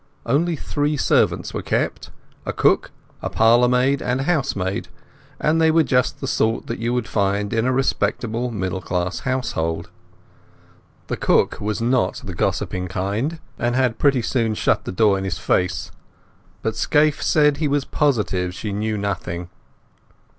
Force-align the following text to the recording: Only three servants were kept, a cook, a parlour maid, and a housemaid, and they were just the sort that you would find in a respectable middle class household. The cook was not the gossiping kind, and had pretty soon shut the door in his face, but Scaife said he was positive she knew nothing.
Only 0.25 0.55
three 0.55 0.97
servants 0.97 1.53
were 1.53 1.61
kept, 1.61 2.09
a 2.43 2.51
cook, 2.53 2.89
a 3.21 3.29
parlour 3.29 3.67
maid, 3.67 4.01
and 4.01 4.21
a 4.21 4.23
housemaid, 4.23 4.87
and 5.39 5.61
they 5.61 5.69
were 5.69 5.83
just 5.83 6.19
the 6.21 6.27
sort 6.27 6.65
that 6.65 6.79
you 6.79 6.91
would 6.91 7.07
find 7.07 7.53
in 7.53 7.67
a 7.67 7.71
respectable 7.71 8.49
middle 8.49 8.81
class 8.81 9.19
household. 9.19 9.91
The 11.05 11.17
cook 11.17 11.59
was 11.61 11.83
not 11.83 12.23
the 12.25 12.33
gossiping 12.33 12.87
kind, 12.87 13.37
and 13.59 13.75
had 13.75 13.99
pretty 13.99 14.23
soon 14.23 14.55
shut 14.55 14.85
the 14.85 14.91
door 14.91 15.19
in 15.19 15.23
his 15.23 15.37
face, 15.37 15.91
but 16.63 16.75
Scaife 16.75 17.21
said 17.21 17.57
he 17.57 17.67
was 17.67 17.85
positive 17.85 18.55
she 18.55 18.73
knew 18.73 18.97
nothing. 18.97 19.51